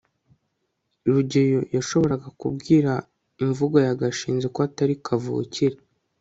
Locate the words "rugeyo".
1.13-1.61